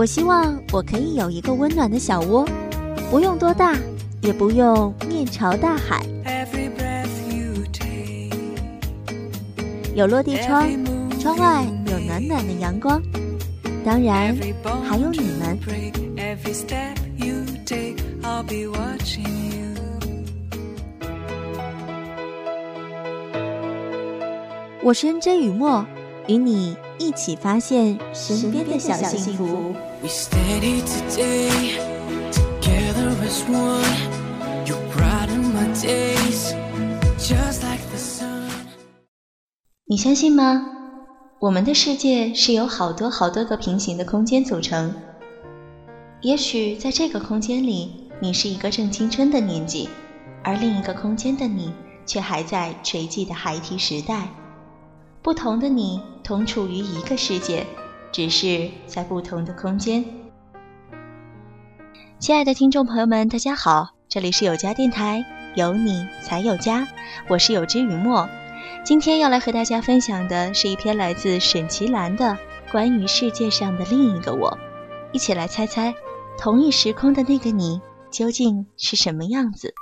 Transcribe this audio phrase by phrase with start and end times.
[0.00, 2.48] 我希望我可以有一个温暖的小窝，
[3.10, 3.76] 不用多大，
[4.22, 6.02] 也不用面朝大海，
[9.94, 10.66] 有落地窗，
[11.20, 12.98] 窗外有暖暖的阳光，
[13.84, 14.34] 当然
[14.82, 15.58] 还有你们。
[24.82, 25.84] 我是 N J 雨墨，
[26.26, 29.74] 与你一起发现身边的小幸福。
[30.02, 31.76] We stayed here today,
[32.32, 33.84] together as one.
[34.64, 36.54] You brighten my days,
[37.18, 38.48] just like the sun.
[39.84, 40.64] 你相信吗？
[41.38, 44.94] 我们的世界是由好多好多个平行的空间组成。
[46.22, 49.90] 也许在这个空间里，你是一个正青春的年纪，
[50.42, 51.74] 而另一个空间的你
[52.06, 54.28] 却还在垂迹的孩提时代。
[55.20, 57.66] 不同的你同处于一个世界，
[58.12, 60.04] 只是在不同的空间。
[62.18, 66.86] 亲爱的听众朋友们，大家好，这里是有家电台，有你才有家，
[67.28, 68.28] 我是有知雨墨。
[68.84, 72.36] 今天要来和大家分享的是一篇来自沈其兰的
[72.72, 74.58] 关于世界上的另一个我，
[75.12, 75.94] 一起来猜猜，
[76.36, 79.72] 同一时空的那个你究竟是什么样子？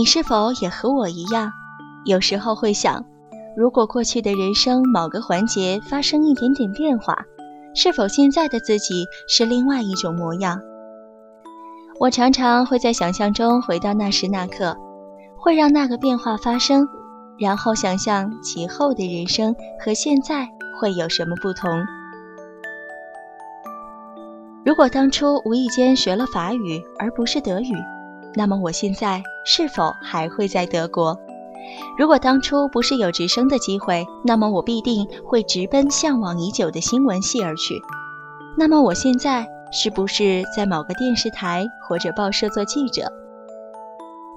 [0.00, 1.52] 你是否也和我一样，
[2.06, 3.04] 有时候会想，
[3.54, 7.14] 如果过去的人生某个环节发生一点点变化，
[7.74, 10.58] 是否现在的自己是另外一种模样？
[11.98, 14.74] 我常常会在想象中回到那时那刻，
[15.36, 16.88] 会让那个变化发生，
[17.38, 20.48] 然后想象其后的人生和现在
[20.80, 21.70] 会有什么不同。
[24.64, 27.74] 如果当初无意间学了法语而不是德语。
[28.34, 31.18] 那么我现在是否还会在德国？
[31.98, 37.80] 如果当初不是有直升的机会，那么我必定会直奔向往已久的新闻系而去。
[38.56, 43.12] 那么我现在是不是在某个电视台或者报社做记者？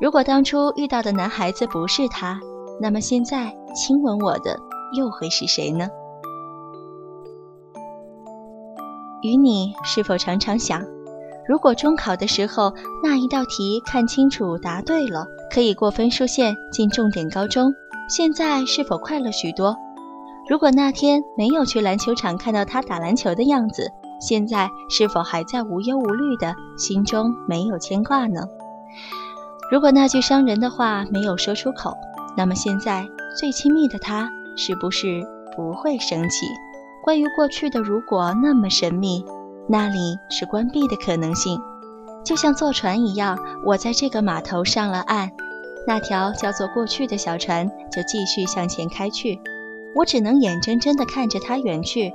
[0.02, 2.40] 如果当初遇到的男孩子不是他，
[2.80, 4.60] 那么现在亲吻我的
[4.98, 5.88] 又会是谁呢？
[9.22, 10.84] 与你是否常常想？
[11.48, 12.74] 如果中考的时候
[13.04, 17.74] 那一道题看清楚答对了，可以过分数线进重点高中，
[18.08, 19.76] 现在是否快乐许多？
[20.50, 28.42] 如果那天没有去篮球场看到他打篮球的样子，现在是否还在无忧无虑的，心中没有牵挂呢？
[29.70, 31.94] 如果那句伤人的话没有说出口，
[32.38, 33.06] 那么现在
[33.38, 35.22] 最亲密的他是不是
[35.56, 36.46] 不会生气？
[37.04, 39.26] 关于过去的如果那么神秘。
[39.68, 41.60] 那里是关闭的可能性，
[42.24, 45.32] 就像坐船一样，我在这个码头上了岸，
[45.88, 49.40] 那条叫做过去的小船就继续向前开去，
[49.96, 52.14] 我只能眼睁睁地看着它远去。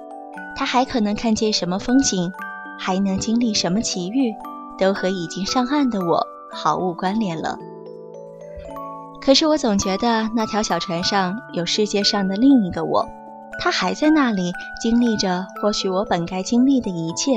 [0.55, 2.33] 它还可能看见什么风景，
[2.79, 4.35] 还能经历什么奇遇，
[4.77, 7.59] 都和已经上岸的我毫无关联了。
[9.23, 13.09] 可是我总觉得那条小船上有世界上的另一个我。
[13.59, 17.33] 他还在那里经历着或许我本该经历的一切，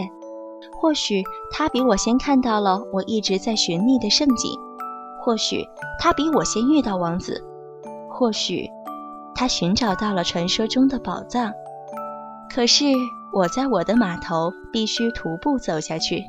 [0.79, 4.51] 或许他比我先看到了我一直在寻觅的盛景，
[5.19, 5.65] 或许
[5.99, 7.43] 他比我先遇到王子，
[8.09, 8.69] 或许
[9.33, 11.51] 他寻找到了传说中的宝藏。
[12.53, 12.85] 可是
[13.33, 16.25] 我在我的码头必须徒步走下去，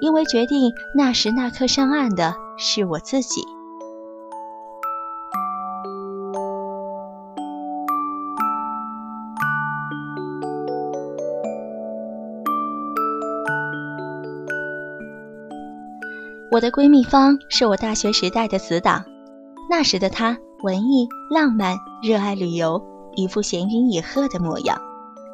[0.00, 3.42] 因为决定那时那刻上岸的是我自己。
[16.48, 19.04] 我的闺蜜方是我大学时代的死党，
[19.68, 22.80] 那时的她文艺、浪漫、热爱旅游，
[23.16, 24.80] 一副闲云野鹤的模样。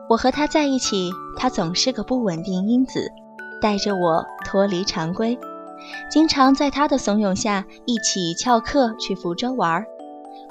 [0.08, 3.10] 我和她在一起，她总是个不稳定因子，
[3.60, 5.38] 带着我脱离常规，
[6.10, 9.84] 经常在她的怂恿下一起翘课去福州玩。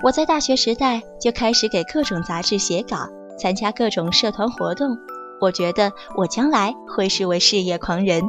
[0.04, 4.96] 我在大学时代就开始给各种杂志写稿，参加各种社团活动。
[5.40, 8.22] 我觉得我将来会是位事业狂人。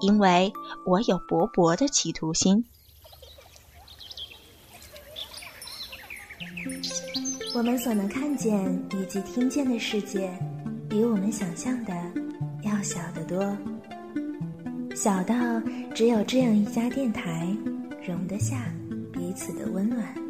[0.00, 0.52] 因为
[0.84, 2.64] 我有勃勃的企图心。
[7.54, 10.30] 我们所能看见以及听见的世界，
[10.88, 11.92] 比我们想象的
[12.62, 13.56] 要小得多，
[14.94, 15.34] 小到
[15.94, 17.54] 只有这样一家电台
[18.06, 18.72] 容得下
[19.12, 20.29] 彼此的温暖。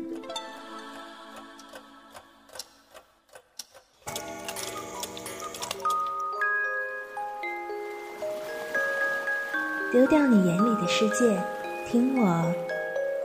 [10.00, 11.38] 丢掉你眼里的世界，
[11.87, 12.25] 听我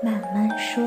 [0.04, 0.83] 慢慢说。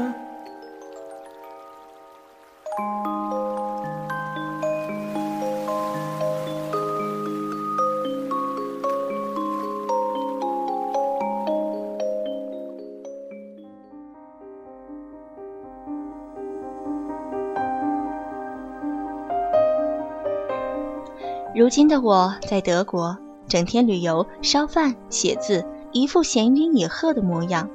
[21.54, 23.16] 如今的我在德国，
[23.48, 27.68] 整天旅游、烧饭、写字，一副闲云野鹤的模样。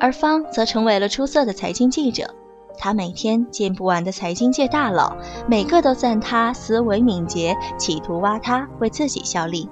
[0.00, 2.34] 而方则成为了出色的财经记者，
[2.78, 9.68] 他每天见不完的财经界大佬，每个都赞他思维敏捷，企图挖他为自己效力。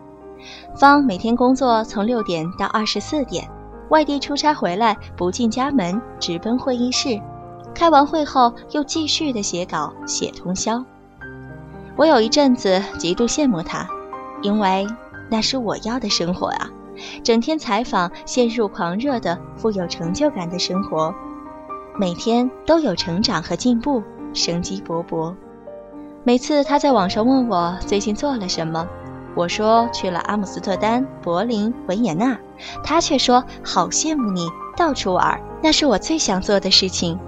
[0.77, 3.51] 方每天工作从六点到二十四点，
[3.89, 7.21] 外地出差回来不进家门，直奔会议室，
[7.75, 10.85] 开完会后又继续的写稿，写通宵。
[11.97, 13.87] 我有一阵子极度羡慕他，
[14.43, 14.87] 因为
[15.29, 16.71] 那是我要的生活啊！
[17.23, 21.14] 整天采访，陷入狂热的、富有成就感的生活，
[21.99, 24.02] 每天都有成长和进步，
[24.32, 25.35] 生机勃勃。
[26.25, 28.87] 每次他在网上问我最近做了什么，
[29.35, 32.38] 我说去了阿姆斯特丹、柏林、维也纳，
[32.85, 37.19] 他却说好羡慕你到处玩，那是我最想做的事情。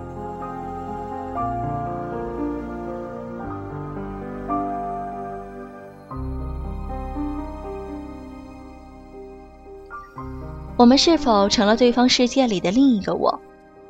[10.82, 13.40] 我们是否成了对方世界里的另一个我？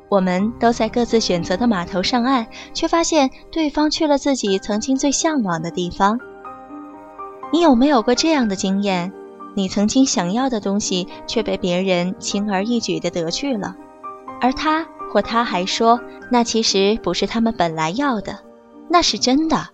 [0.09, 6.19] 我们都在各自选择的码头上岸，却发现对方去了自己曾经最向往的地方。
[7.51, 9.11] 你有没有过这样的经验？
[9.55, 13.75] 你曾经想要的东西却被别人轻而易举地得去了，
[14.39, 15.99] 而他或他还说
[16.29, 18.37] 那其实不是他们本来要的，
[18.87, 19.69] 那是真的。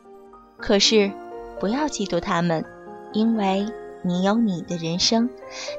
[0.57, 1.11] 可是，
[1.59, 2.63] 不要嫉妒他们，
[3.11, 3.67] 因为。
[4.01, 5.29] 你有你的人生，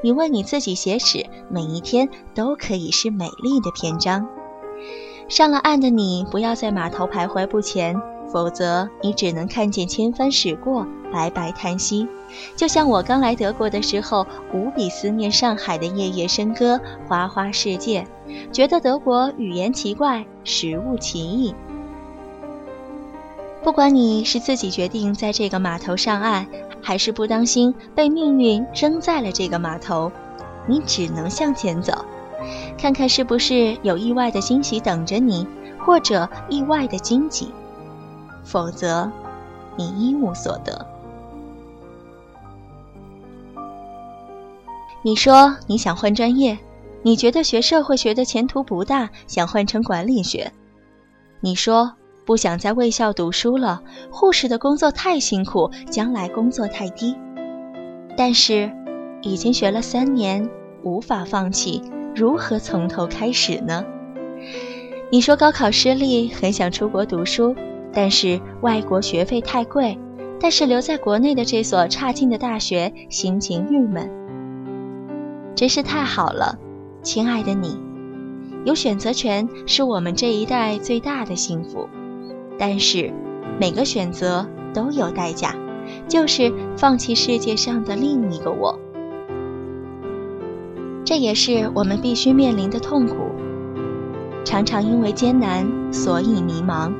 [0.02, 4.28] 你为你自己写史，每一天都可以是美丽的篇章。
[5.28, 8.00] 上了岸的你，不要在码头徘徊不前，
[8.30, 12.06] 否则你只能看见千帆驶过，白白叹息。
[12.56, 18.06] 就像我刚来德国的时候，无比思念上海的夜夜笙歌、花花世界，
[18.52, 21.54] 觉得德国语言奇怪，食物奇异。
[23.62, 26.46] 不管你是自己决定在这个码头上岸。
[26.82, 30.10] 还是不当心被命运扔在了这个码头，
[30.66, 32.04] 你只能向前走，
[32.78, 35.46] 看看是不是有意外的惊喜等着你，
[35.78, 37.52] 或者意外的荆棘，
[38.44, 39.10] 否则
[39.76, 40.86] 你一无所得。
[45.02, 46.58] 你说你想换专业，
[47.02, 50.52] 你觉得学社会学的前途不大，想换成管理学。
[51.40, 51.92] 你说。
[52.24, 57.16] 不想在卫校读书了，护士的工作太辛苦，将来工作太低。
[58.16, 58.70] 但是，
[59.22, 60.48] 已经学了三年，
[60.82, 61.82] 无法放弃，
[62.14, 63.84] 如何从头开始呢？
[65.10, 67.56] 你说高考失利，很想出国读书，
[67.92, 69.98] 但是外国学费太贵，
[70.40, 74.08] 但是留在国内的这所差劲的大学，心情郁闷。
[75.56, 76.58] 真是太好了，
[77.02, 77.76] 亲爱的你，
[78.64, 81.88] 有选择权是我们这一代最大的幸福。
[82.60, 83.10] 但是，
[83.58, 85.54] 每个选择都有代价，
[86.06, 88.78] 就是放弃世界上的另一个我。
[91.06, 93.16] 这也是我们必须面临的痛苦。
[94.44, 96.92] 常常因为艰难，所以迷茫。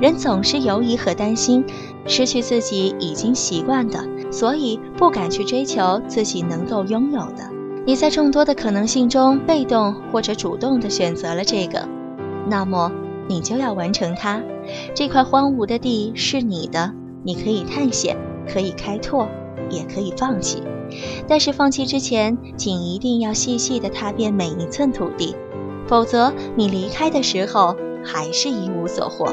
[0.00, 1.62] 人总是犹疑和担心，
[2.06, 7.50] 失去自己已经习惯的，所以不敢去追求自己能够拥有的。
[7.84, 11.86] 你在众多的可能性中，被动或者主动地选择了这个，
[12.48, 12.90] 那么。
[13.28, 14.42] 你就要完成它。
[14.94, 16.92] 这块荒芜的地是你的，
[17.24, 19.28] 你可以探险，可以开拓，
[19.70, 20.62] 也可以放弃。
[21.26, 25.34] 但是放弃之前，请一定要细细地踏遍每一寸土地，
[25.86, 29.32] 否则你离开的时候还是一无所获。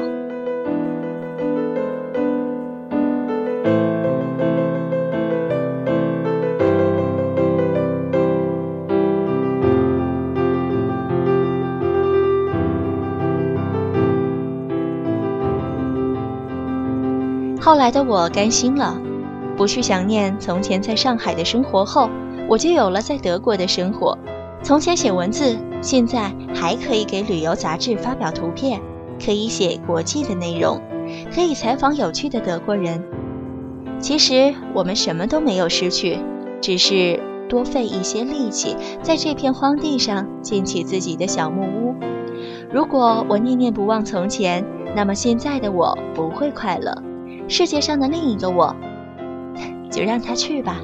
[17.60, 18.98] 后来的我甘心了，
[19.54, 22.08] 不去想念从前在上海的生活后，
[22.48, 24.16] 我就有了在德国的生活。
[24.62, 28.80] 从前写文字，现在还可以给旅游杂志发表图片，
[29.22, 30.80] 可以写国际的内容，
[31.34, 33.04] 可以采访有趣的德国人。
[33.98, 36.18] 其实我们什么都没有失去，
[36.62, 41.94] 只是多费一些力气，在这片荒地上建起自己的小木屋。
[42.72, 44.64] 如果我念念不忘从前，
[44.96, 47.02] 那么现在的我不会快乐。
[47.50, 48.74] 世界上的另一个我，
[49.90, 50.80] 就让他去吧。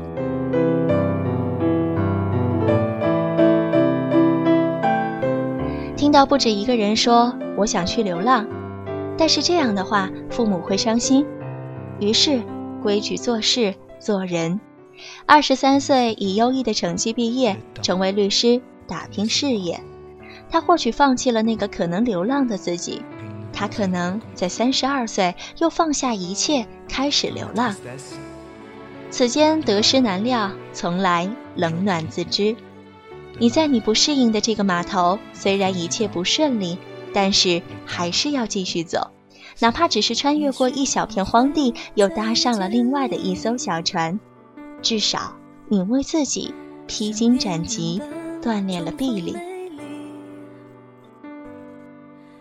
[5.97, 8.47] 听到不止一个人说我想去流浪，
[9.17, 11.25] 但是这样的话父母会伤心。
[12.01, 12.43] 于是，
[12.83, 14.61] 规矩做事做人。
[15.25, 19.81] 二十三岁以优异的成绩毕业，成为律师，打拼事业。
[20.51, 23.03] 他或许放弃了那个可能流浪的自己，
[23.57, 27.75] 他可能在三十二岁又放下一切开始流浪。
[29.11, 32.55] 此间得失难料，从来冷暖自知。
[33.39, 36.77] 你在你不适应的这个码头，虽然一切不顺利，
[37.15, 39.11] 但是还是要继续走，
[39.59, 44.21] 哪怕只是穿越过一小片荒地，又搭上了另外的一艘小船。
[44.83, 45.35] 至少
[45.69, 46.53] 你为自己
[46.87, 48.03] 披荆斩棘，
[48.43, 49.35] 锻炼了臂力。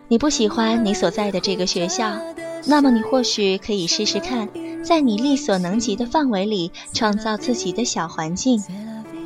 [0.08, 2.16] 你不喜欢你所在的这个学校，
[2.64, 4.48] 那么你或许可以试试看，
[4.84, 8.62] 在你力所能及的范围里，创造自己的小环境，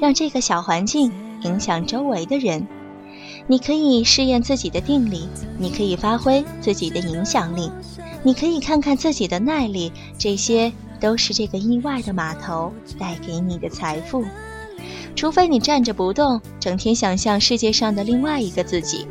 [0.01, 2.67] 让这个小环境影响周围的人。
[3.47, 7.71] 你可以试验自己的定力，你可以发挥自己的影响力，
[8.23, 14.25] 你可以看看自己的耐力，这些都是这个意外的码头带给你的财富。
[15.15, 19.07] 除非你站着不动，整天想象世界上的另外一个自己，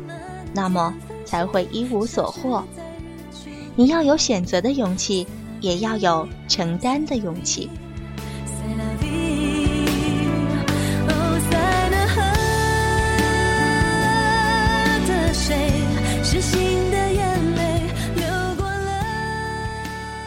[0.52, 0.92] 那么。
[1.30, 2.64] 才会一无所获。
[3.76, 5.24] 你要有选择的勇气，
[5.60, 7.70] 也要有承担的勇气。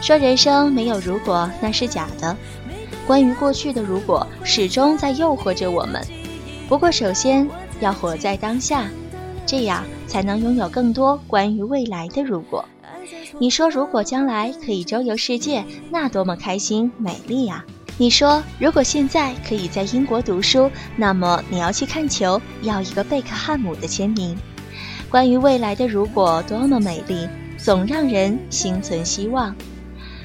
[0.02, 2.36] 说人生没有如果，那是假的。
[3.06, 6.02] 关于过去的如果，始终在诱惑着我们。
[6.70, 7.48] 不过，首先
[7.82, 8.88] 要活在当下。
[9.46, 12.64] 这样才能拥有更多关于未来的如果。
[13.40, 17.66] 你说，如果将来可以周游世界，那多么开心美丽呀！
[17.98, 24.38] 你说，如果现在可以在英国读书，那么你要去看球，要一个贝克汉姆的签名。
[25.10, 29.56] 关于未来的如果多么美丽，总让人心存希望。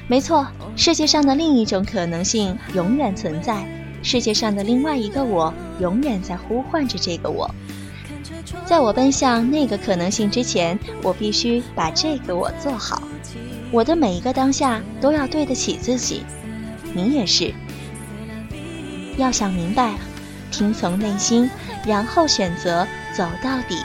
[0.07, 3.67] 没错，世界上的另一种可能性永远存在，
[4.01, 7.49] 世界上的另外一个我永远在呼唤着这个我。
[8.65, 13.01] 在我奔向那个可能性之前，我必须把这个我做好。
[13.71, 16.23] 我的每一个当下都要对得起自己，
[16.93, 17.53] 你也是。
[19.17, 19.93] 要想明白，
[20.51, 21.49] 听从内心，
[21.85, 23.77] 然后选择走到底。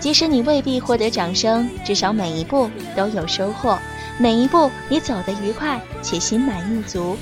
[0.00, 3.78] 即使你未必获得掌声，至少每一步都有收获，
[4.18, 7.16] 每一步你走得愉快且心满意足，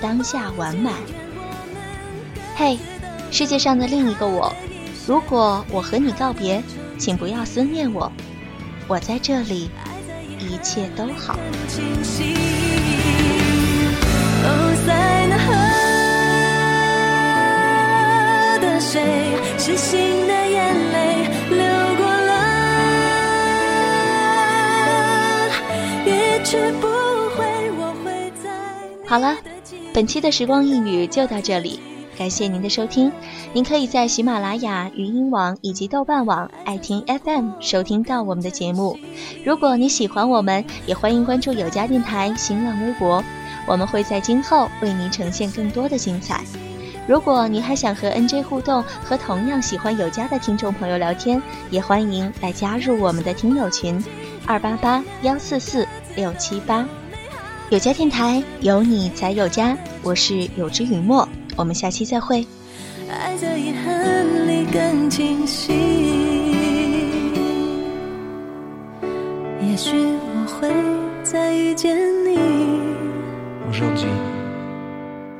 [0.00, 0.94] 当下完满。
[2.56, 2.78] 嘿，
[3.30, 4.52] 世界上的另一个我。
[5.10, 6.62] 如果我和你告别，
[6.96, 8.12] 请不要思念我，
[8.86, 9.68] 我在这里，
[10.38, 11.36] 一切都好。
[19.58, 19.98] 是心
[20.28, 21.58] 的眼泪流
[21.96, 22.30] 过了，
[26.06, 26.86] 也绝不
[27.36, 28.48] 会，我会在
[29.08, 29.36] 好了，
[29.92, 31.80] 本期的时光一语就到这里。
[32.20, 33.10] 感谢您的收听，
[33.54, 38.98] 您可以在喜马拉雅、语音网以及豆瓣网、爱听 FM 收听到我们的节目。
[39.42, 43.24] 如果你喜欢我们，也欢迎关注有家电台新浪微博，
[43.66, 46.44] 我们会在今后为您呈现更多的精彩。
[47.08, 54.04] 如果您还想和 NJ 互动，和同样喜欢有家的听众朋友聊天，也欢迎来加入我们的听友群：
[54.44, 56.86] 二八八幺四四六七八。
[57.70, 59.74] 有家电台，有你才有家。
[60.02, 61.26] 我是有之雨墨。
[61.60, 62.46] 我们下期再会。
[63.10, 65.72] 爱在遗憾里更清晰。
[69.60, 70.72] 也许我会
[71.22, 72.40] 再遇见你。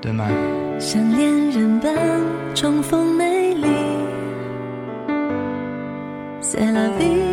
[0.03, 0.33] demain
[0.79, 1.91] 像恋人般
[2.55, 3.67] 重逢美丽。
[6.43, 7.30] C'est la vie